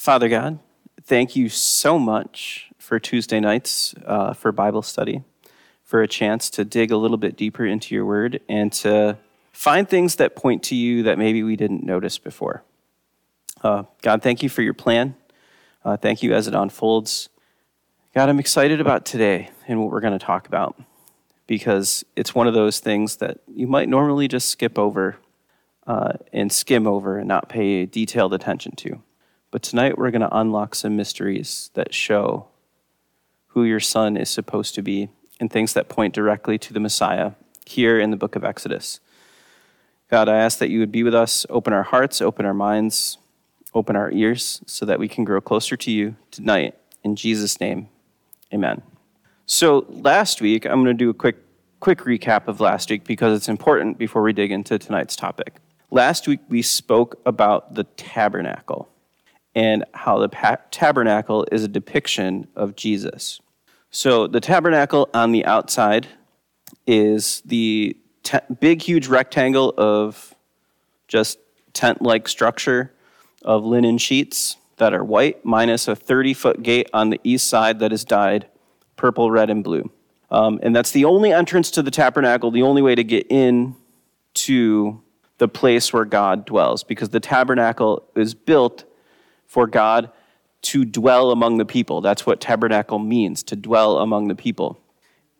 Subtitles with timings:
[0.00, 0.60] Father God,
[1.02, 5.24] thank you so much for Tuesday nights uh, for Bible study,
[5.84, 9.18] for a chance to dig a little bit deeper into your word and to
[9.52, 12.62] find things that point to you that maybe we didn't notice before.
[13.62, 15.16] Uh, God, thank you for your plan.
[15.84, 17.28] Uh, thank you as it unfolds.
[18.14, 20.80] God, I'm excited about today and what we're going to talk about
[21.46, 25.18] because it's one of those things that you might normally just skip over
[25.86, 29.02] uh, and skim over and not pay detailed attention to.
[29.50, 32.46] But tonight we're going to unlock some mysteries that show
[33.48, 35.08] who your son is supposed to be
[35.40, 37.32] and things that point directly to the Messiah
[37.66, 39.00] here in the book of Exodus.
[40.08, 43.18] God, I ask that you would be with us, open our hearts, open our minds,
[43.74, 46.76] open our ears, so that we can grow closer to you tonight.
[47.02, 47.88] In Jesus' name,
[48.52, 48.82] amen.
[49.46, 51.36] So, last week, I'm going to do a quick,
[51.80, 55.56] quick recap of last week because it's important before we dig into tonight's topic.
[55.90, 58.88] Last week, we spoke about the tabernacle
[59.54, 63.40] and how the pa- tabernacle is a depiction of Jesus.
[63.90, 66.06] So, the tabernacle on the outside
[66.86, 70.34] is the te- big, huge rectangle of
[71.08, 71.38] just
[71.72, 72.92] tent like structure
[73.42, 77.80] of linen sheets that are white, minus a 30 foot gate on the east side
[77.80, 78.46] that is dyed
[78.96, 79.90] purple, red, and blue.
[80.30, 83.74] Um, and that's the only entrance to the tabernacle, the only way to get in
[84.34, 85.02] to
[85.38, 88.84] the place where God dwells, because the tabernacle is built
[89.50, 90.12] for God
[90.62, 92.00] to dwell among the people.
[92.00, 94.78] That's what tabernacle means, to dwell among the people.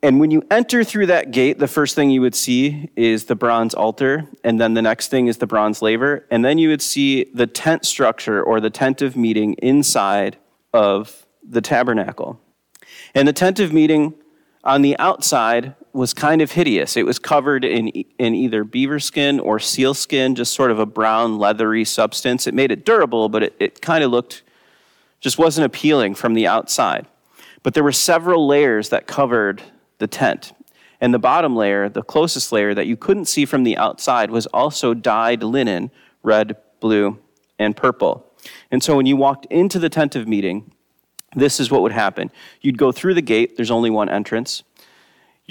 [0.03, 3.35] And when you enter through that gate, the first thing you would see is the
[3.35, 6.81] bronze altar, and then the next thing is the bronze laver, and then you would
[6.81, 10.35] see the tent structure or the tent of meeting inside
[10.73, 12.37] of the tabernacle.
[13.15, 14.15] And the tent of meeting
[14.65, 16.95] on the outside was kind of hideous.
[16.95, 20.85] It was covered in, in either beaver skin or seal skin, just sort of a
[20.85, 22.47] brown, leathery substance.
[22.47, 24.43] It made it durable, but it, it kind of looked,
[25.19, 27.07] just wasn't appealing from the outside.
[27.63, 29.61] But there were several layers that covered
[29.97, 30.53] the tent.
[30.99, 34.45] And the bottom layer, the closest layer that you couldn't see from the outside, was
[34.47, 35.91] also dyed linen,
[36.23, 37.19] red, blue,
[37.57, 38.25] and purple.
[38.71, 40.71] And so when you walked into the tent of meeting,
[41.35, 42.31] this is what would happen.
[42.61, 44.63] You'd go through the gate, there's only one entrance.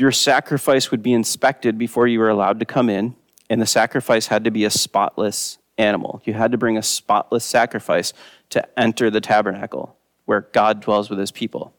[0.00, 3.16] Your sacrifice would be inspected before you were allowed to come in,
[3.50, 6.22] and the sacrifice had to be a spotless animal.
[6.24, 8.14] You had to bring a spotless sacrifice
[8.48, 11.74] to enter the tabernacle where God dwells with his people.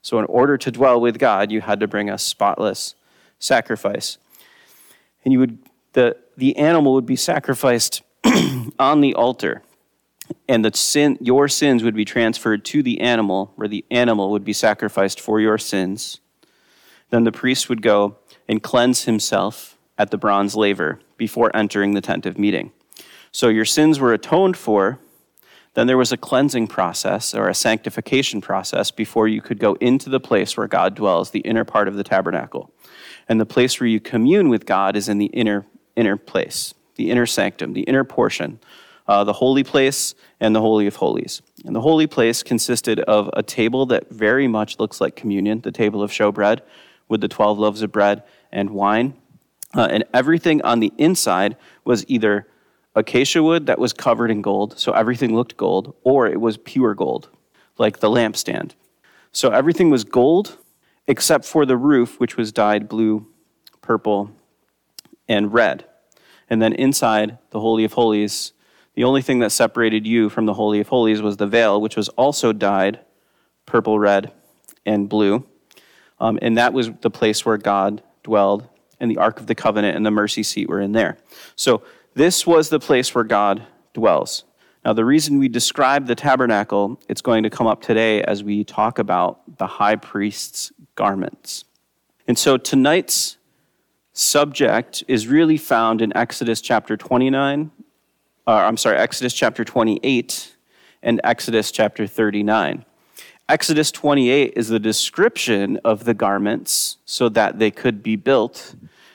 [0.00, 2.94] So, in order to dwell with God, you had to bring a spotless
[3.38, 4.16] sacrifice.
[5.22, 5.58] And you would,
[5.92, 8.00] the, the animal would be sacrificed
[8.78, 9.62] on the altar
[10.48, 14.44] and the sin, your sins would be transferred to the animal, where the animal would
[14.44, 16.20] be sacrificed for your sins.
[17.10, 18.16] Then the priest would go
[18.48, 22.72] and cleanse himself at the bronze laver before entering the tent of meeting.
[23.32, 24.98] So your sins were atoned for.
[25.74, 30.10] Then there was a cleansing process or a sanctification process before you could go into
[30.10, 32.72] the place where God dwells, the inner part of the tabernacle.
[33.28, 37.10] And the place where you commune with God is in the inner inner place, the
[37.10, 38.60] inner sanctum, the inner portion
[39.08, 41.40] uh, the holy place and the Holy of Holies.
[41.64, 45.72] And the holy place consisted of a table that very much looks like communion, the
[45.72, 46.60] table of showbread,
[47.08, 49.14] with the 12 loaves of bread and wine.
[49.74, 52.46] Uh, and everything on the inside was either
[52.94, 56.94] acacia wood that was covered in gold, so everything looked gold, or it was pure
[56.94, 57.28] gold,
[57.76, 58.72] like the lampstand.
[59.32, 60.58] So everything was gold
[61.06, 63.26] except for the roof, which was dyed blue,
[63.80, 64.30] purple,
[65.28, 65.84] and red.
[66.50, 68.52] And then inside the Holy of Holies,
[68.94, 71.96] the only thing that separated you from the Holy of Holies was the veil, which
[71.96, 73.00] was also dyed
[73.64, 74.32] purple, red,
[74.84, 75.46] and blue.
[76.20, 78.68] Um, and that was the place where God dwelled,
[79.00, 81.16] and the Ark of the Covenant and the mercy seat were in there.
[81.56, 81.82] So
[82.14, 83.62] this was the place where God
[83.94, 84.44] dwells.
[84.84, 88.64] Now, the reason we describe the tabernacle, it's going to come up today as we
[88.64, 91.64] talk about the high priest's garments.
[92.26, 93.36] And so tonight's
[94.12, 97.70] subject is really found in Exodus chapter 29
[98.48, 100.56] uh, I'm sorry, Exodus chapter 28
[101.02, 102.86] and Exodus chapter 39.
[103.48, 108.74] Exodus 28 is the description of the garments so that they could be built.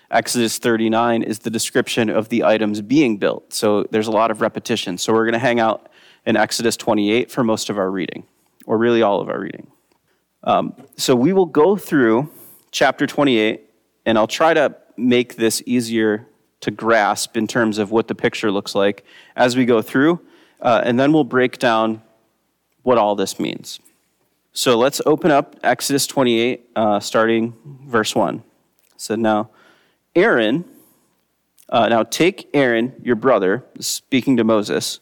[0.10, 3.54] Exodus 39 is the description of the items being built.
[3.54, 4.98] So there's a lot of repetition.
[4.98, 5.88] So we're going to hang out
[6.26, 8.24] in Exodus 28 for most of our reading,
[8.66, 9.68] or really all of our reading.
[10.44, 12.30] Um, so we will go through
[12.72, 13.70] chapter 28,
[14.08, 16.28] and I'll try to make this easier
[16.62, 19.04] to grasp in terms of what the picture looks like
[19.36, 20.20] as we go through,
[20.60, 22.02] uh, and then we'll break down
[22.82, 23.80] what all this means.
[24.56, 27.56] So let's open up Exodus 28, uh, starting
[27.88, 28.44] verse 1.
[28.98, 29.50] So now,
[30.16, 30.64] Aaron,
[31.70, 35.00] uh, now take Aaron, your brother, speaking to Moses,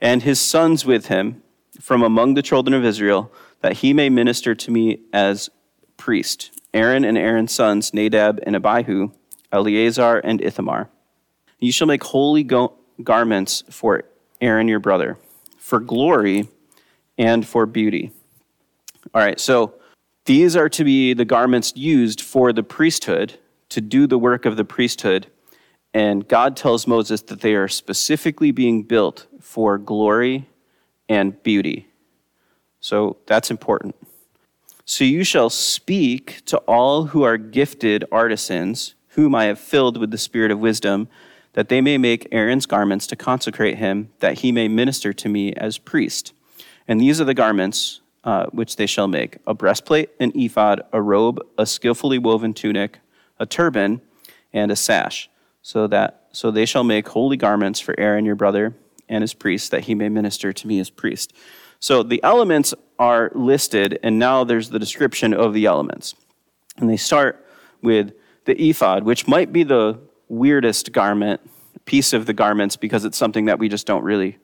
[0.00, 1.42] and his sons with him,
[1.78, 3.30] from among the children of Israel,
[3.60, 5.50] that he may minister to me as
[5.98, 6.50] priest.
[6.72, 9.10] Aaron and Aaron's sons, Nadab and Abihu,
[9.52, 10.88] Eleazar and Ithamar.
[11.58, 12.72] You shall make holy go-
[13.02, 14.04] garments for
[14.40, 15.18] Aaron your brother,
[15.58, 16.48] for glory
[17.18, 18.12] and for beauty.
[19.12, 19.74] All right, so
[20.24, 23.38] these are to be the garments used for the priesthood
[23.70, 25.26] to do the work of the priesthood.
[25.92, 30.48] And God tells Moses that they are specifically being built for glory
[31.08, 31.88] and beauty.
[32.78, 33.96] So that's important.
[34.84, 40.12] So you shall speak to all who are gifted artisans, whom I have filled with
[40.12, 41.08] the spirit of wisdom,
[41.54, 45.52] that they may make Aaron's garments to consecrate him, that he may minister to me
[45.54, 46.32] as priest.
[46.86, 51.00] And these are the garments uh, which they shall make a breastplate, an ephod, a
[51.00, 52.98] robe, a skillfully woven tunic,
[53.38, 54.00] a turban,
[54.52, 55.30] and a sash.
[55.62, 58.74] So that so they shall make holy garments for Aaron your brother
[59.08, 61.32] and his priest, that he may minister to me as priest.
[61.80, 66.14] So the elements are listed, and now there's the description of the elements.
[66.76, 67.44] And they start
[67.82, 68.12] with
[68.44, 71.40] the ephod, which might be the weirdest garment,
[71.86, 74.38] piece of the garments, because it's something that we just don't really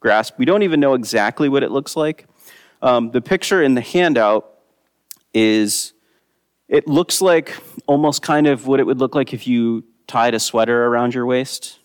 [0.00, 0.38] grasp.
[0.38, 2.26] We don't even know exactly what it looks like.
[2.82, 4.50] Um, the picture in the handout
[5.32, 5.92] is,
[6.68, 7.56] it looks like
[7.86, 11.26] almost kind of what it would look like if you tied a sweater around your
[11.26, 11.78] waist,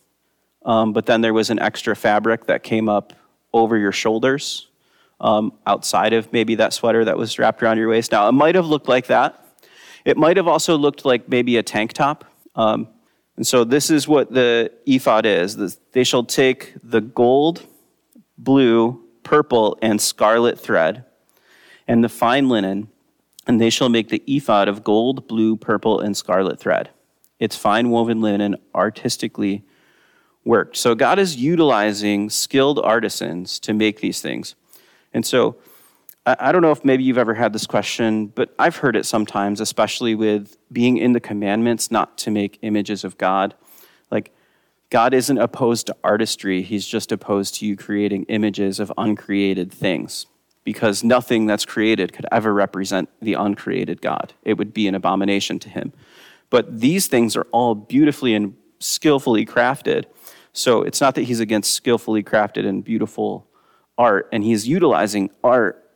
[0.65, 3.13] um, but then there was an extra fabric that came up
[3.53, 4.67] over your shoulders
[5.19, 8.11] um, outside of maybe that sweater that was wrapped around your waist.
[8.11, 9.37] Now, it might have looked like that.
[10.05, 12.25] It might have also looked like maybe a tank top.
[12.55, 12.87] Um,
[13.37, 15.77] and so this is what the ephod is.
[15.93, 17.65] They shall take the gold,
[18.37, 21.05] blue, purple, and scarlet thread,
[21.87, 22.89] and the fine linen,
[23.47, 26.89] and they shall make the ephod of gold, blue, purple, and scarlet thread.
[27.39, 29.63] It's fine woven linen, artistically
[30.43, 30.75] worked.
[30.75, 34.55] So God is utilizing skilled artisans to make these things.
[35.13, 35.55] And so
[36.25, 39.61] I don't know if maybe you've ever had this question, but I've heard it sometimes,
[39.61, 43.55] especially with being in the commandments not to make images of God.
[44.91, 50.27] God isn't opposed to artistry, He's just opposed to you creating images of uncreated things.
[50.63, 54.33] Because nothing that's created could ever represent the uncreated God.
[54.43, 55.93] It would be an abomination to Him.
[56.51, 60.05] But these things are all beautifully and skillfully crafted.
[60.53, 63.47] So it's not that He's against skillfully crafted and beautiful
[63.97, 65.89] art, and He's utilizing art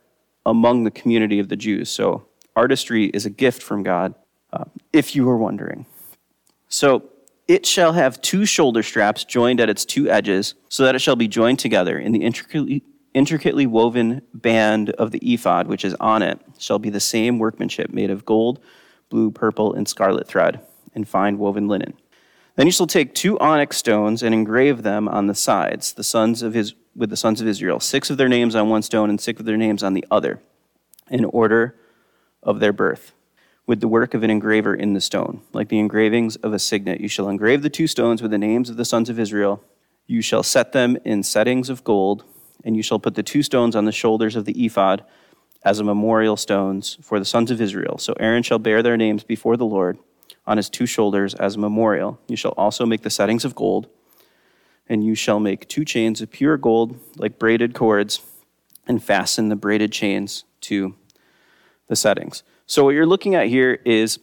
[0.46, 1.90] among the community of the Jews.
[1.90, 2.26] So
[2.56, 4.14] artistry is a gift from God,
[4.54, 5.84] uh, if you were wondering.
[6.68, 7.10] So
[7.48, 11.16] it shall have two shoulder straps joined at its two edges, so that it shall
[11.16, 12.82] be joined together in the intricately,
[13.14, 17.92] intricately woven band of the ephod, which is on it, shall be the same workmanship
[17.92, 18.60] made of gold,
[19.08, 20.60] blue, purple, and scarlet thread,
[20.94, 21.94] and fine woven linen.
[22.56, 26.42] Then you shall take two onyx stones and engrave them on the sides, the sons
[26.42, 29.20] of his with the sons of Israel, six of their names on one stone and
[29.20, 30.40] six of their names on the other,
[31.10, 31.76] in order
[32.42, 33.12] of their birth,
[33.66, 37.00] with the work of an engraver in the stone, like the engravings of a signet.
[37.00, 39.62] You shall engrave the two stones with the names of the sons of Israel.
[40.06, 42.24] You shall set them in settings of gold,
[42.64, 45.04] and you shall put the two stones on the shoulders of the ephod
[45.64, 47.98] as a memorial stones for the sons of Israel.
[47.98, 49.98] So Aaron shall bear their names before the Lord
[50.46, 52.20] on his two shoulders as a memorial.
[52.28, 53.88] You shall also make the settings of gold
[54.88, 58.22] and you shall make two chains of pure gold, like braided cords,
[58.86, 60.94] and fasten the braided chains to
[61.88, 62.42] the settings.
[62.66, 64.18] So, what you're looking at here is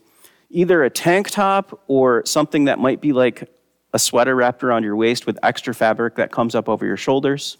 [0.50, 3.50] either a tank top or something that might be like
[3.94, 7.58] a sweater wrapped around your waist with extra fabric that comes up over your shoulders.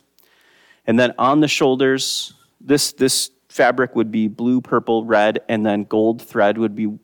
[0.86, 5.86] And then on the shoulders, this, this fabric would be blue, purple, red, and then
[5.86, 6.98] gold thread would be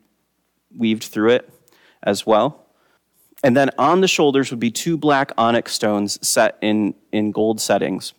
[0.76, 1.50] weaved through it
[2.02, 2.66] as well.
[3.42, 7.60] And then on the shoulders would be two black onyx stones set in, in gold
[7.60, 8.12] settings.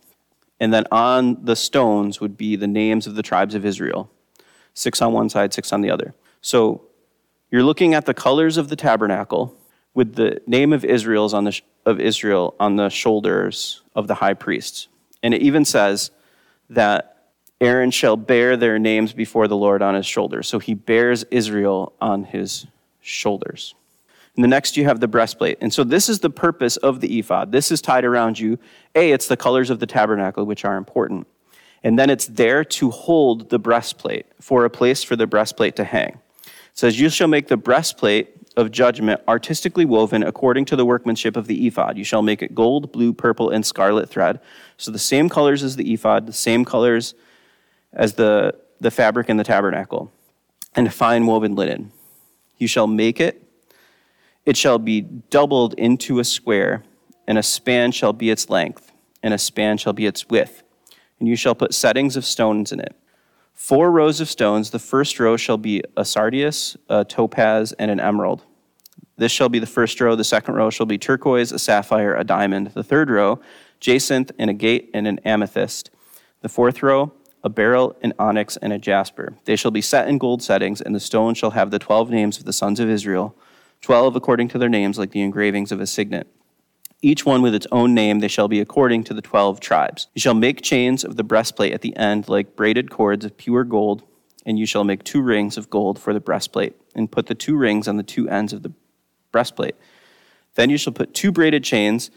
[0.59, 4.09] And then on the stones would be the names of the tribes of Israel
[4.73, 6.13] six on one side, six on the other.
[6.41, 6.81] So
[7.49, 9.55] you're looking at the colors of the tabernacle
[9.93, 14.33] with the name of Israel's on the of Israel on the shoulders of the high
[14.33, 14.87] priests.
[15.23, 16.11] And it even says
[16.69, 17.17] that
[17.59, 20.47] Aaron shall bear their names before the Lord on his shoulders.
[20.47, 22.67] So he bears Israel on his
[23.01, 23.75] shoulders.
[24.35, 25.57] And the next you have the breastplate.
[25.61, 27.51] And so this is the purpose of the ephod.
[27.51, 28.57] This is tied around you.
[28.95, 31.27] A, it's the colors of the tabernacle, which are important.
[31.83, 35.83] And then it's there to hold the breastplate, for a place for the breastplate to
[35.83, 36.19] hang.
[36.45, 41.37] It says, You shall make the breastplate of judgment artistically woven according to the workmanship
[41.37, 41.97] of the ephod.
[41.97, 44.39] You shall make it gold, blue, purple, and scarlet thread.
[44.77, 47.15] So the same colors as the ephod, the same colors
[47.93, 50.11] as the, the fabric in the tabernacle,
[50.75, 51.91] and fine woven linen.
[52.57, 53.41] You shall make it
[54.45, 56.83] it shall be doubled into a square,
[57.27, 60.63] and a span shall be its length, and a span shall be its width.
[61.21, 62.95] And you shall put settings of stones in it.
[63.53, 64.71] Four rows of stones.
[64.71, 68.43] The first row shall be a sardius, a topaz, and an emerald.
[69.17, 70.15] This shall be the first row.
[70.15, 72.71] The second row shall be turquoise, a sapphire, a diamond.
[72.73, 73.39] The third row,
[73.79, 75.91] jacinth, and agate, and an amethyst.
[76.41, 77.13] The fourth row,
[77.43, 79.35] a beryl, an onyx, and a jasper.
[79.45, 82.39] They shall be set in gold settings, and the stone shall have the twelve names
[82.39, 83.35] of the sons of Israel,
[83.79, 86.25] twelve according to their names, like the engravings of a signet
[87.01, 88.19] each one with its own name.
[88.19, 90.07] They shall be according to the twelve tribes.
[90.13, 93.63] You shall make chains of the breastplate at the end, like braided cords of pure
[93.63, 94.03] gold,
[94.45, 97.55] and you shall make two rings of gold for the breastplate, and put the two
[97.55, 98.71] rings on the two ends of the
[99.31, 99.75] breastplate.
[100.55, 102.11] Then you shall put two braided chains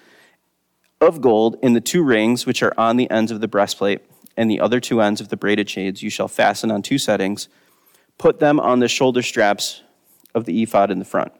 [1.00, 4.00] of gold in the two rings which are on the ends of the breastplate,
[4.36, 7.48] and the other two ends of the braided chains you shall fasten on two settings.
[8.18, 9.82] Put them on the shoulder straps
[10.34, 11.32] of the ephod in the front.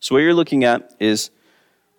[0.00, 1.30] So, what you're looking at is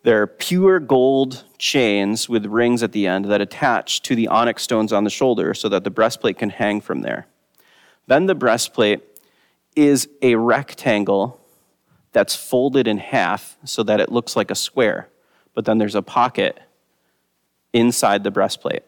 [0.04, 4.92] they're pure gold chains with rings at the end that attach to the onyx stones
[4.94, 7.26] on the shoulder so that the breastplate can hang from there.
[8.08, 9.02] Then the breastplate
[9.76, 11.40] is a rectangle
[12.12, 15.10] that's folded in half so that it looks like a square,
[15.54, 16.60] but then there's a pocket
[17.72, 18.84] inside the breastplate.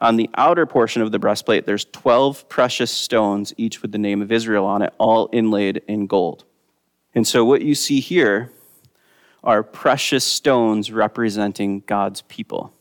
[0.00, 4.20] On the outer portion of the breastplate, there's 12 precious stones, each with the name
[4.20, 6.44] of Israel on it, all inlaid in gold.
[7.14, 8.50] And so what you see here
[9.42, 12.72] are precious stones representing God's people.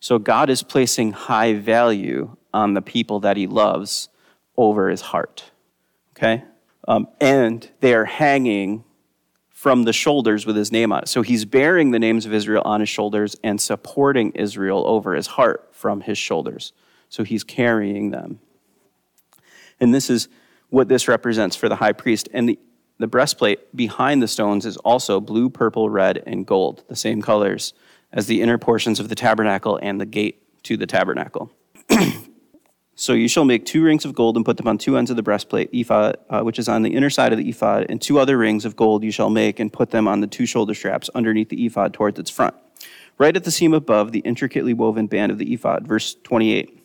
[0.00, 4.08] So God is placing high value on the people that he loves
[4.56, 5.52] over his heart.
[6.16, 6.44] Okay?
[6.88, 8.84] Um, and they are hanging
[9.50, 11.08] from the shoulders with his name on it.
[11.08, 15.28] So he's bearing the names of Israel on his shoulders and supporting Israel over his
[15.28, 16.72] heart from his shoulders.
[17.08, 18.40] So he's carrying them.
[19.78, 20.28] And this is
[20.70, 22.28] what this represents for the high priest.
[22.32, 22.58] And the
[22.98, 27.72] the breastplate behind the stones is also blue, purple, red, and gold, the same colors
[28.12, 31.50] as the inner portions of the tabernacle and the gate to the tabernacle.
[32.94, 35.16] so you shall make two rings of gold and put them on two ends of
[35.16, 38.18] the breastplate, ephod, uh, which is on the inner side of the ephod, and two
[38.18, 41.08] other rings of gold you shall make and put them on the two shoulder straps
[41.14, 42.54] underneath the ephod towards its front.
[43.18, 46.78] Right at the seam above the intricately woven band of the ephod, verse 28.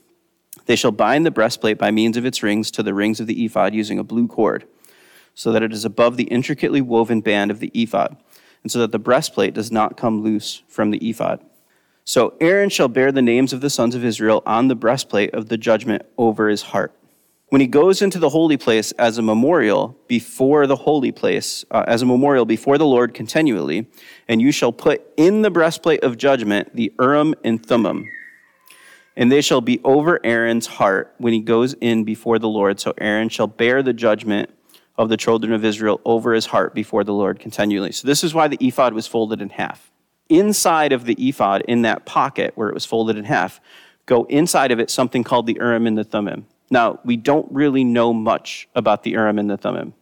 [0.66, 3.46] They shall bind the breastplate by means of its rings to the rings of the
[3.46, 4.66] ephod using a blue cord
[5.38, 8.18] so that it is above the intricately woven band of the ephod,
[8.64, 11.40] and so that the breastplate does not come loose from the ephod.
[12.04, 15.48] So Aaron shall bear the names of the sons of Israel on the breastplate of
[15.48, 16.92] the judgment over his heart.
[17.50, 21.84] When he goes into the holy place as a memorial before the holy place, uh,
[21.88, 23.86] as a memorial before the Lord continually,
[24.28, 28.10] and you shall put in the breastplate of judgment the Urim and Thummim,
[29.16, 32.80] and they shall be over Aaron's heart when he goes in before the Lord.
[32.80, 34.50] So Aaron shall bear the judgment
[34.98, 37.92] of the children of Israel over his heart before the Lord continually.
[37.92, 39.92] So, this is why the ephod was folded in half.
[40.30, 43.62] Inside of the ephod, in that pocket where it was folded in half,
[44.06, 46.48] go inside of it something called the Urim and the Thummim.
[46.70, 49.94] Now, we don't really know much about the Urim and the Thummim.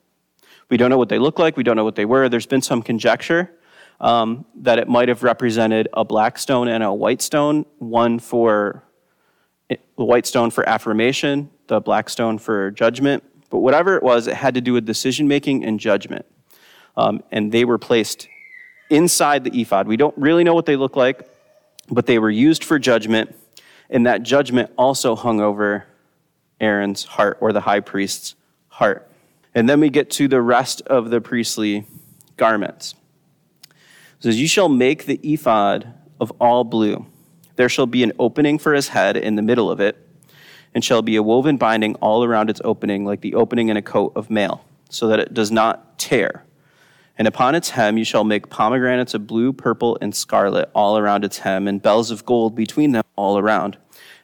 [0.70, 2.28] We don't know what they look like, we don't know what they were.
[2.28, 3.52] There's been some conjecture
[4.00, 8.84] um, that it might have represented a black stone and a white stone, one for
[9.70, 13.24] the white stone for affirmation, the black stone for judgment.
[13.50, 16.26] But whatever it was, it had to do with decision making and judgment.
[16.98, 18.28] Um, and they were placed
[18.90, 19.88] inside the ephod.
[19.88, 21.28] We don't really know what they look like,
[21.90, 23.36] but they were used for judgment.
[23.90, 25.86] And that judgment also hung over
[26.60, 28.36] Aaron's heart or the high priest's
[28.70, 29.10] heart.
[29.54, 31.86] And then we get to the rest of the priestly
[32.38, 32.96] garments.
[33.70, 37.06] It says, You shall make the ephod of all blue.
[37.56, 40.05] There shall be an opening for his head in the middle of it
[40.76, 43.82] and shall be a woven binding all around its opening, like the opening in a
[43.82, 46.44] coat of mail, so that it does not tear.
[47.18, 51.24] And upon its hem you shall make pomegranates of blue, purple, and scarlet all around
[51.24, 53.78] its hem, and bells of gold between them all around.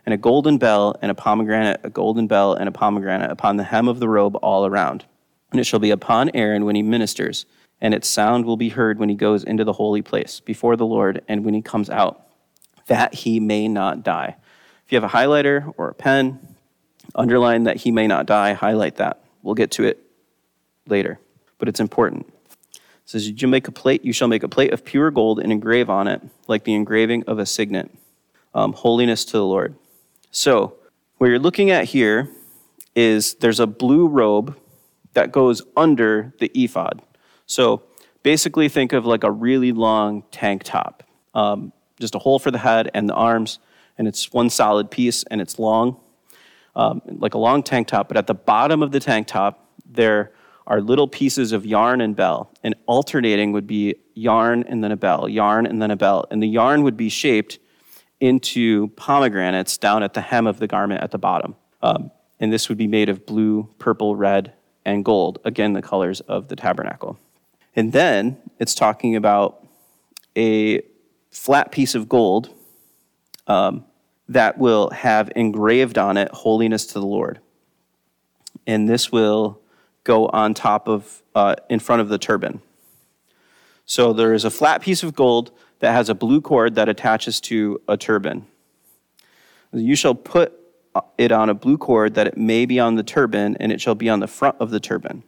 [0.06, 3.64] And a golden bell, and a pomegranate, a golden bell, and a pomegranate upon the
[3.64, 5.06] hem of the robe all around.
[5.52, 7.46] And it shall be upon Aaron when he ministers,
[7.80, 10.86] and its sound will be heard when he goes into the holy place before the
[10.86, 12.28] Lord, and when he comes out,
[12.88, 14.36] that he may not die.
[14.92, 16.38] If you have a highlighter or a pen,
[17.16, 19.24] underline that he may not die, highlight that.
[19.42, 20.04] We'll get to it
[20.86, 21.18] later,
[21.60, 22.28] but it's important.
[22.74, 25.50] It says, You make a plate, you shall make a plate of pure gold and
[25.50, 27.90] engrave on it, like the engraving of a signet,
[28.54, 29.76] um, holiness to the Lord.
[30.30, 30.76] So,
[31.20, 32.28] what you're looking at here
[32.94, 34.58] is there's a blue robe
[35.14, 37.02] that goes under the ephod.
[37.46, 37.84] So,
[38.24, 42.58] basically, think of like a really long tank top, um, just a hole for the
[42.58, 43.60] head and the arms
[43.98, 46.00] and it's one solid piece and it's long,
[46.76, 48.08] um, like a long tank top.
[48.08, 50.32] But at the bottom of the tank top, there
[50.68, 54.98] are little pieces of yarn and bell, and alternating would be yarn and then a
[54.98, 56.26] bell, yarn and then a bell.
[56.32, 57.60] And the yarn would be shaped
[58.20, 61.56] into pomegranates down at the hem of the garment at the bottom.
[61.82, 64.54] Um, and this would be made of blue, purple, red,
[64.86, 67.20] and gold, again, the colors of the tabernacle.
[67.76, 69.68] And then it's talking about
[70.38, 70.82] a
[71.32, 72.50] flat piece of gold
[73.48, 73.86] um,
[74.30, 77.40] that will have engraved on it holiness to the Lord.
[78.66, 79.60] And this will
[80.04, 82.62] go on top of, uh, in front of the turban.
[83.86, 87.42] So there is a flat piece of gold that has a blue cord that attaches
[87.42, 88.46] to a turban.
[89.74, 90.54] You shall put
[91.18, 93.96] it on a blue cord that it may be on the turban, and it shall
[93.96, 95.24] be on the front of the turban.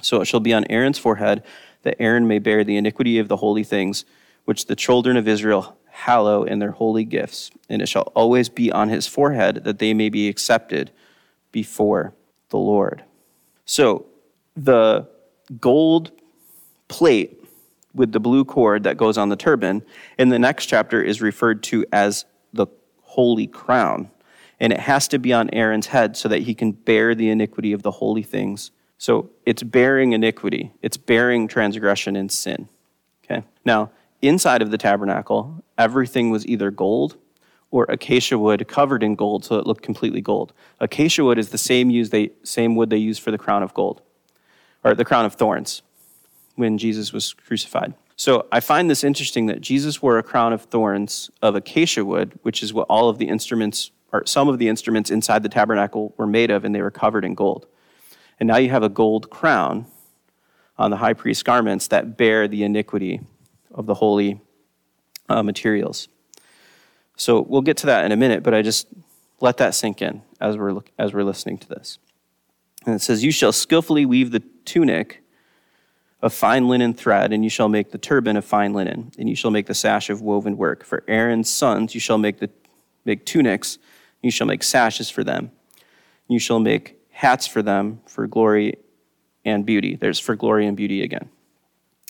[0.00, 1.42] So it shall be on Aaron's forehead,
[1.82, 4.04] that Aaron may bear the iniquity of the holy things
[4.44, 7.50] which the children of Israel hallow in their holy gifts.
[7.68, 10.92] And it shall always be on his forehead, that they may be accepted
[11.50, 12.14] before
[12.50, 13.02] the Lord.
[13.64, 14.06] So
[14.56, 15.08] the
[15.60, 16.12] gold
[16.86, 17.44] plate
[17.94, 19.82] with the blue cord that goes on the turban
[20.18, 22.68] in the next chapter is referred to as the
[23.02, 24.10] holy crown.
[24.60, 27.72] And it has to be on Aaron's head so that he can bear the iniquity
[27.72, 28.70] of the holy things.
[28.98, 32.68] So it's bearing iniquity, it's bearing transgression and sin.
[33.24, 33.42] Okay?
[33.64, 33.90] Now,
[34.22, 37.16] inside of the tabernacle, everything was either gold
[37.70, 40.52] or acacia wood covered in gold so it looked completely gold.
[40.80, 43.74] Acacia wood is the same, use they, same wood they used for the crown of
[43.74, 44.00] gold,
[44.84, 45.82] or the crown of thorns
[46.56, 47.94] when Jesus was crucified.
[48.16, 52.38] So I find this interesting that Jesus wore a crown of thorns of acacia wood,
[52.42, 56.14] which is what all of the instruments, or some of the instruments inside the tabernacle
[56.16, 57.66] were made of, and they were covered in gold.
[58.40, 59.86] And now you have a gold crown
[60.78, 63.20] on the high priest's garments that bear the iniquity
[63.72, 64.40] of the holy
[65.28, 66.08] uh, materials.
[67.16, 68.86] So we'll get to that in a minute, but I just
[69.40, 71.98] let that sink in as we're, as we're listening to this.
[72.86, 75.22] And it says, You shall skillfully weave the tunic
[76.20, 79.36] of fine linen thread, and you shall make the turban of fine linen, and you
[79.36, 80.84] shall make the sash of woven work.
[80.84, 82.50] For Aaron's sons you shall make, the,
[83.04, 83.78] make tunics,
[84.22, 85.52] you shall make sashes for them.
[86.26, 88.74] You shall make hats for them for glory
[89.44, 89.96] and beauty.
[89.96, 91.30] There's for glory and beauty again.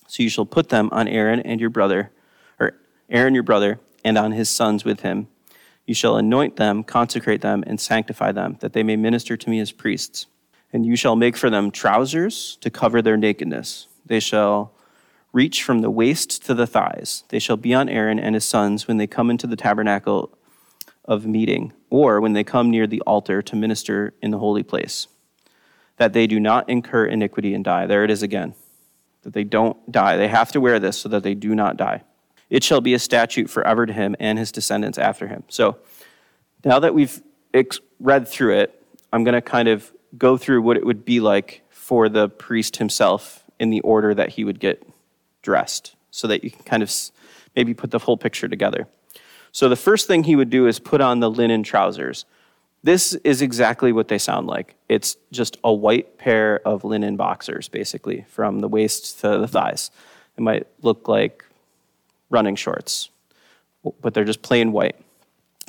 [0.08, 2.10] So you shall put them on Aaron and your brother,
[2.58, 2.72] or
[3.08, 5.28] Aaron your brother, and on his sons with him.
[5.86, 9.60] You shall anoint them, consecrate them, and sanctify them, that they may minister to me
[9.60, 10.26] as priests.
[10.72, 13.86] And you shall make for them trousers to cover their nakedness.
[14.04, 14.72] They shall
[15.32, 17.24] reach from the waist to the thighs.
[17.28, 20.36] They shall be on Aaron and his sons when they come into the tabernacle
[21.04, 25.06] of meeting, or when they come near the altar to minister in the holy place,
[25.96, 27.86] that they do not incur iniquity and die.
[27.86, 28.54] There it is again,
[29.22, 30.16] that they don't die.
[30.16, 32.02] They have to wear this so that they do not die.
[32.50, 35.44] It shall be a statute forever to him and his descendants after him.
[35.48, 35.78] So
[36.64, 37.22] now that we've
[38.00, 41.62] read through it, I'm going to kind of go through what it would be like
[41.68, 44.86] for the priest himself in the order that he would get
[45.42, 46.92] dressed so that you can kind of
[47.54, 48.86] maybe put the whole picture together.
[49.52, 52.24] So the first thing he would do is put on the linen trousers.
[52.82, 54.76] This is exactly what they sound like.
[54.88, 59.90] It's just a white pair of linen boxers, basically, from the waist to the thighs.
[60.36, 61.44] It might look like
[62.30, 63.10] running shorts,
[64.00, 64.96] but they're just plain white.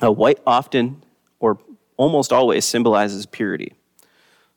[0.00, 1.02] A white often
[1.40, 1.58] or
[1.96, 3.74] almost always symbolizes purity.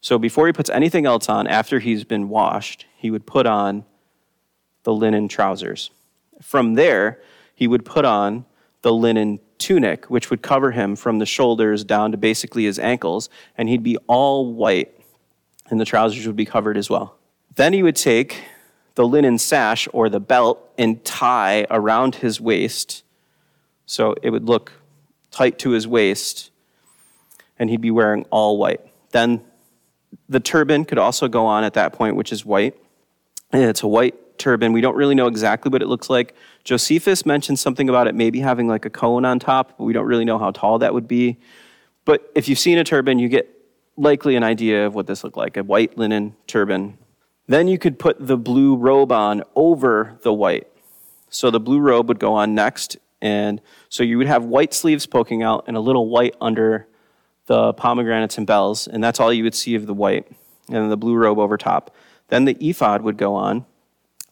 [0.02, 3.86] So before he puts anything else on, after he's been washed, he would put on
[4.84, 5.92] the linen trousers.
[6.42, 7.22] From there,
[7.56, 8.46] he would put on
[8.82, 13.30] the linen tunic, which would cover him from the shoulders down to basically his ankles,
[13.58, 14.94] and he'd be all white,
[15.70, 17.18] and the trousers would be covered as well.
[17.56, 18.44] Then he would take
[18.96, 23.04] the linen sash or the belt and tie around his waist
[23.86, 24.74] so it would look
[25.32, 26.52] tight to his waist
[27.58, 28.82] and he'd be wearing all white.
[29.12, 29.42] Then
[30.28, 32.76] the turban could also go on at that point, which is white.
[33.52, 34.74] And it's a white turban.
[34.74, 36.36] We don't really know exactly what it looks like.
[36.64, 40.06] Josephus mentions something about it maybe having like a cone on top, but we don't
[40.06, 41.38] really know how tall that would be.
[42.06, 43.50] But if you've seen a turban, you get
[43.98, 46.98] likely an idea of what this looked like a white linen turban
[47.48, 50.68] then you could put the blue robe on over the white.
[51.30, 55.06] So the blue robe would go on next, and so you would have white sleeves
[55.06, 56.88] poking out and a little white under
[57.48, 60.32] the pomegranates and bells, and that's all you would see of the white,
[60.70, 61.94] and the blue robe over top.
[62.30, 63.66] Then the ephod would go on,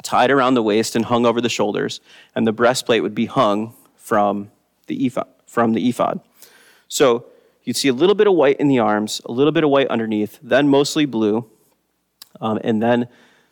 [0.04, 2.02] tied around the waist and hung over the shoulders,
[2.36, 4.52] and the breastplate would be hung from
[4.88, 5.28] the ephod.
[5.46, 6.22] From the ephod.
[6.88, 7.26] So
[7.64, 9.88] you'd see a little bit of white in the arms, a little bit of white
[9.88, 11.50] underneath, then mostly blue,
[12.40, 13.08] um, and then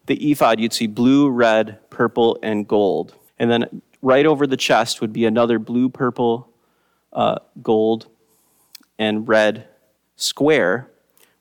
[0.06, 3.14] the ephod, you'd see blue, red, purple, and gold.
[3.38, 6.50] And then right over the chest would be another blue, purple,
[7.14, 8.08] uh, gold,
[8.98, 9.68] and red
[10.16, 10.90] square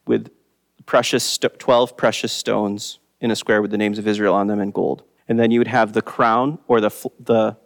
[0.06, 0.30] with
[0.86, 4.60] precious st- 12 precious stones in a square with the names of Israel on them
[4.60, 5.02] in gold.
[5.28, 7.56] And then you would have the crown or the, the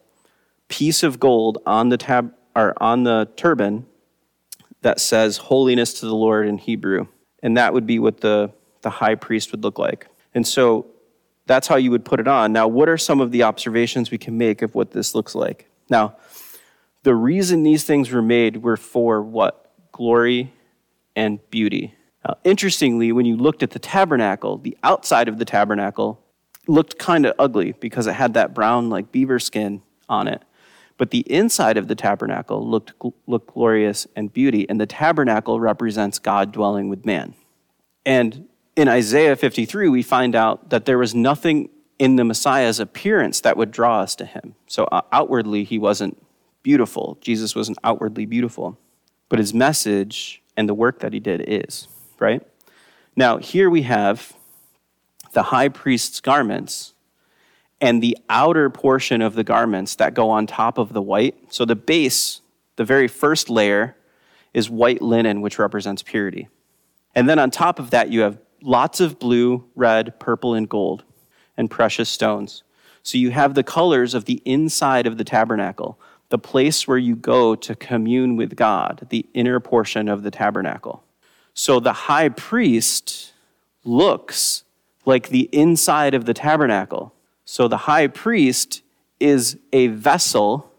[0.68, 3.86] piece of gold on the, tab, are on the turban
[4.80, 7.06] that says holiness to the Lord in Hebrew.
[7.42, 10.08] And that would be what the, the high priest would look like.
[10.34, 10.86] And so
[11.46, 12.52] that's how you would put it on.
[12.52, 15.68] Now, what are some of the observations we can make of what this looks like?
[15.88, 16.16] Now,
[17.02, 19.72] the reason these things were made were for what?
[19.92, 20.52] Glory
[21.14, 21.94] and beauty.
[22.26, 26.22] Now, interestingly, when you looked at the tabernacle, the outside of the tabernacle
[26.68, 30.42] looked kind of ugly because it had that brown, like beaver skin on it.
[30.98, 32.92] But the inside of the tabernacle looked,
[33.26, 37.34] looked glorious and beauty, and the tabernacle represents God dwelling with man.
[38.06, 43.40] And in Isaiah 53, we find out that there was nothing in the Messiah's appearance
[43.40, 44.54] that would draw us to him.
[44.66, 46.20] So uh, outwardly, he wasn't
[46.62, 47.18] beautiful.
[47.20, 48.78] Jesus wasn't outwardly beautiful.
[49.28, 51.88] But his message and the work that he did is,
[52.22, 52.42] right?
[53.14, 54.34] Now, here we have
[55.32, 56.94] the high priest's garments
[57.80, 61.34] and the outer portion of the garments that go on top of the white.
[61.52, 62.40] So the base,
[62.76, 63.96] the very first layer,
[64.54, 66.48] is white linen, which represents purity.
[67.14, 71.04] And then on top of that, you have lots of blue, red, purple, and gold,
[71.56, 72.62] and precious stones.
[73.02, 77.16] So you have the colors of the inside of the tabernacle, the place where you
[77.16, 81.02] go to commune with God, the inner portion of the tabernacle.
[81.54, 83.32] So the high priest
[83.84, 84.64] looks
[85.04, 87.14] like the inside of the tabernacle.
[87.44, 88.82] So the high priest
[89.20, 90.70] is a vessel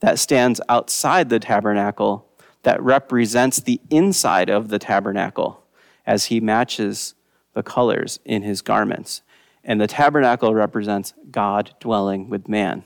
[0.00, 2.26] that stands outside the tabernacle
[2.62, 5.64] that represents the inside of the tabernacle
[6.06, 7.14] as he matches
[7.54, 9.22] the colors in his garments.
[9.64, 12.84] And the tabernacle represents God dwelling with man.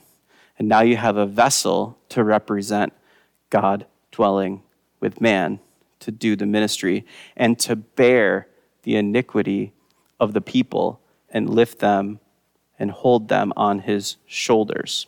[0.57, 2.93] And now you have a vessel to represent
[3.49, 4.63] God dwelling
[4.99, 5.59] with man
[6.05, 7.03] to do the ministry
[7.35, 8.47] and to bear
[8.83, 9.73] the iniquity
[10.19, 12.19] of the people and lift them
[12.77, 15.07] and hold them on his shoulders.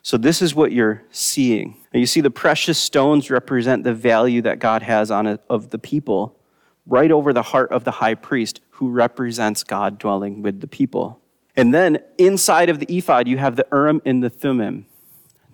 [0.00, 1.76] So, this is what you're seeing.
[1.92, 5.70] Now, you see, the precious stones represent the value that God has on it of
[5.70, 6.38] the people,
[6.86, 11.20] right over the heart of the high priest, who represents God dwelling with the people.
[11.56, 14.86] And then inside of the ephod, you have the Urim and the Thummim.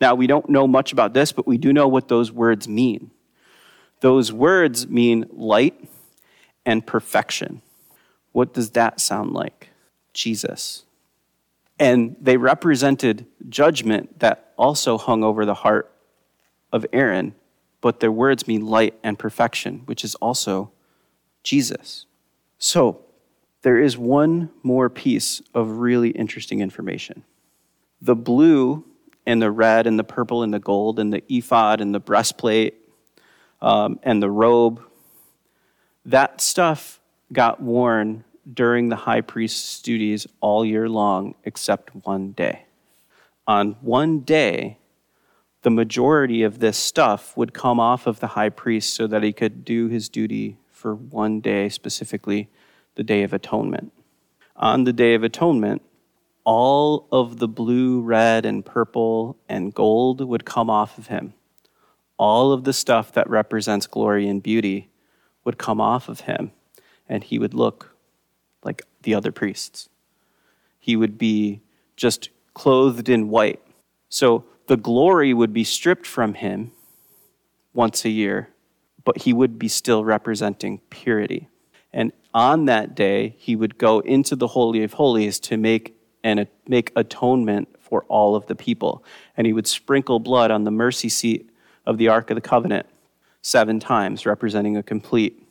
[0.00, 3.10] Now, we don't know much about this, but we do know what those words mean.
[4.00, 5.88] Those words mean light
[6.64, 7.62] and perfection.
[8.32, 9.70] What does that sound like?
[10.12, 10.84] Jesus.
[11.78, 15.92] And they represented judgment that also hung over the heart
[16.72, 17.34] of Aaron,
[17.80, 20.70] but their words mean light and perfection, which is also
[21.42, 22.06] Jesus.
[22.58, 23.00] So,
[23.62, 27.24] there is one more piece of really interesting information.
[28.00, 28.84] The blue
[29.26, 32.87] and the red and the purple and the gold and the ephod and the breastplate
[33.60, 34.82] um, and the robe,
[36.04, 37.00] that stuff
[37.32, 42.64] got worn during the high priest's duties all year long except one day.
[43.46, 44.78] On one day,
[45.62, 49.32] the majority of this stuff would come off of the high priest so that he
[49.32, 52.48] could do his duty for one day, specifically
[52.94, 53.92] the Day of Atonement.
[54.56, 55.82] On the Day of Atonement,
[56.44, 61.34] all of the blue, red, and purple and gold would come off of him.
[62.18, 64.90] All of the stuff that represents glory and beauty
[65.44, 66.52] would come off of him,
[67.08, 67.96] and he would look
[68.62, 69.88] like the other priests.
[70.78, 71.60] He would be
[71.96, 73.62] just clothed in white.
[74.08, 76.72] So the glory would be stripped from him
[77.72, 78.50] once a year,
[79.04, 81.48] but he would be still representing purity.
[81.92, 86.46] And on that day, he would go into the Holy of Holies to make, and
[86.66, 89.04] make atonement for all of the people.
[89.36, 91.47] And he would sprinkle blood on the mercy seat
[91.88, 92.86] of the Ark of the Covenant
[93.40, 95.42] seven times, representing a complete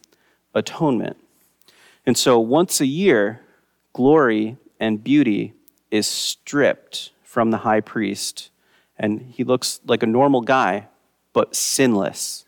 [0.54, 1.17] atonement.
[2.06, 3.41] And so once a year,
[3.91, 5.54] glory and beauty
[5.89, 8.52] is stripped from the high priest,
[9.00, 10.88] and he looks like a normal guy,
[11.34, 12.45] but sinless.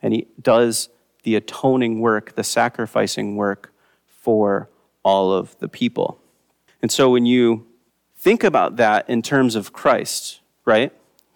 [0.00, 0.88] And he does
[1.24, 3.72] the atoning work, the sacrificing work
[4.06, 4.70] for
[5.02, 6.20] all of the people.
[6.80, 7.66] And so when you
[8.16, 10.92] think about that in terms of Christ, right?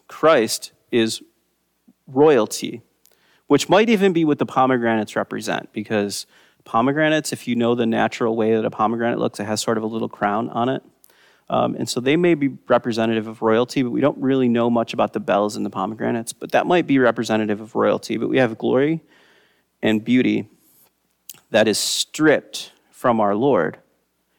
[0.07, 1.23] Christ is
[2.13, 2.83] royalty,
[3.47, 6.27] which might even be what the pomegranates represent, because
[6.65, 9.83] pomegranates, if you know the natural way that a pomegranate looks, it has sort of
[9.83, 10.83] a little crown on it.
[11.49, 14.95] Um, and so they may be representative of royalty, but we don't really know much
[14.95, 16.33] about the bells in the pomegranates.
[16.33, 18.17] But that might be representative of royalty.
[18.17, 19.03] But we have glory
[19.83, 20.49] and beauty
[21.51, 23.79] that is stripped from our Lord.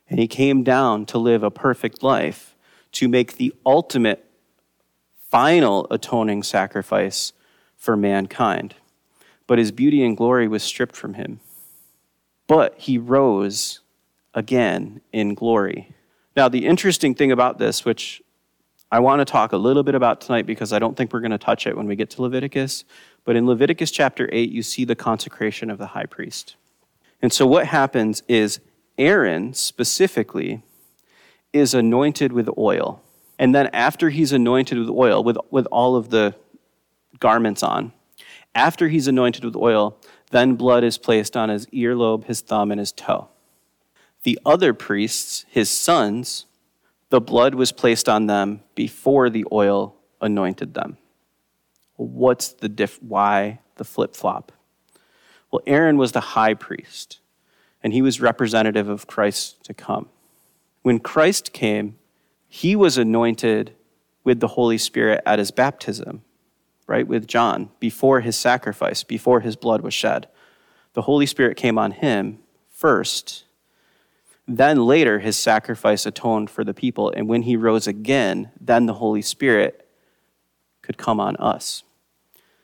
[0.09, 2.55] And he came down to live a perfect life,
[2.93, 4.25] to make the ultimate,
[5.29, 7.33] final atoning sacrifice
[7.83, 8.75] for mankind.
[9.47, 11.39] But his beauty and glory was stripped from him
[12.47, 13.79] but he rose
[14.33, 15.89] again in glory.
[16.35, 18.21] Now, the interesting thing about this, which
[18.91, 21.31] I want to talk a little bit about tonight because I don't think we're going
[21.31, 22.85] to touch it when we get to Leviticus.
[23.25, 26.55] But in Leviticus chapter 8, you see the consecration of the high priest.
[27.21, 28.59] And so what happens is
[28.97, 30.61] Aaron specifically
[31.53, 33.01] is anointed with oil.
[33.39, 36.35] And then after he's anointed with oil, with, with all of the
[37.19, 37.93] garments on,
[38.56, 39.97] after he's anointed with oil,
[40.32, 43.30] then blood is placed on his earlobe, his thumb, and his toe.
[44.23, 46.45] The other priests, his sons,
[47.10, 50.97] the blood was placed on them before the oil anointed them.
[51.95, 53.02] What's the diff?
[53.02, 54.52] Why the flip flop?
[55.52, 57.19] Well, Aaron was the high priest,
[57.84, 60.10] and he was representative of Christ to come.
[60.82, 61.97] When Christ came,
[62.47, 63.76] he was anointed
[64.23, 66.23] with the Holy Spirit at his baptism
[66.87, 70.27] right, with John before his sacrifice, before his blood was shed.
[70.93, 73.45] The Holy Spirit came on him first.
[74.47, 77.11] Then later, his sacrifice atoned for the people.
[77.15, 79.87] And when he rose again, then the Holy Spirit
[80.81, 81.83] could come on us.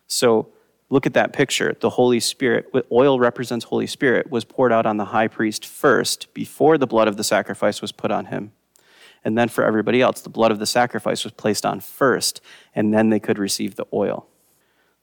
[0.08, 0.50] So
[0.90, 1.76] look at that picture.
[1.80, 6.34] The Holy Spirit, oil represents Holy Spirit, was poured out on the high priest first
[6.34, 8.52] before the blood of the sacrifice was put on him.
[9.24, 12.42] And then for everybody else, the blood of the sacrifice was placed on first,
[12.74, 14.28] and then they could receive the oil.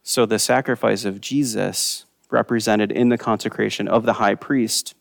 [0.02, 4.94] So the sacrifice of Jesus, represented in the consecration of the high priest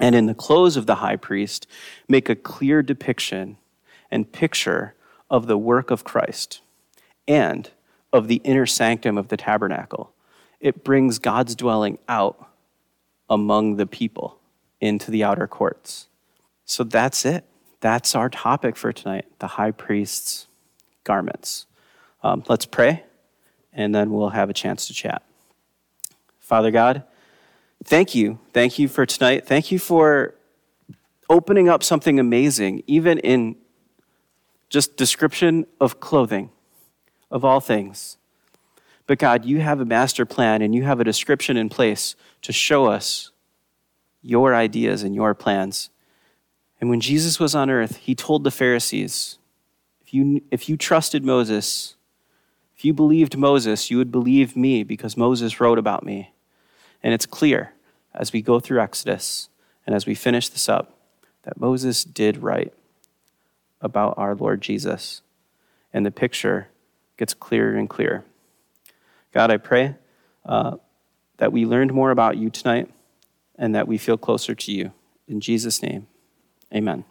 [0.00, 1.66] and in the clothes of the high priest,
[2.08, 3.58] make a clear depiction
[4.10, 4.94] and picture
[5.30, 6.60] of the work of Christ
[7.26, 7.70] and
[8.12, 10.12] of the inner sanctum of the tabernacle.
[10.60, 12.48] It brings God's dwelling out
[13.28, 14.38] among the people
[14.80, 16.08] into the outer courts.
[16.64, 17.44] So that's it
[17.80, 20.46] that's our topic for tonight the high priest's
[21.04, 21.66] garments.
[22.22, 23.04] Um, let's pray,
[23.72, 25.22] and then we'll have a chance to chat.
[26.40, 27.04] Father God,
[27.84, 28.38] thank you.
[28.52, 29.46] Thank you for tonight.
[29.46, 30.34] Thank you for
[31.30, 33.56] opening up something amazing, even in
[34.68, 36.50] just description of clothing,
[37.30, 38.16] of all things.
[39.06, 42.52] But God, you have a master plan and you have a description in place to
[42.52, 43.30] show us
[44.22, 45.90] your ideas and your plans.
[46.80, 49.38] And when Jesus was on earth, he told the Pharisees,
[50.02, 51.96] if you, if you trusted Moses,
[52.76, 56.32] if you believed Moses, you would believe me because Moses wrote about me.
[57.02, 57.72] And it's clear
[58.14, 59.48] as we go through Exodus
[59.86, 60.94] and as we finish this up
[61.42, 62.72] that Moses did write
[63.80, 65.22] about our Lord Jesus.
[65.92, 66.68] And the picture
[67.16, 68.24] gets clearer and clearer.
[69.32, 69.96] God, I pray
[70.44, 70.76] uh,
[71.38, 72.90] that we learned more about you tonight
[73.56, 74.92] and that we feel closer to you.
[75.26, 76.06] In Jesus' name.
[76.74, 77.04] Amen.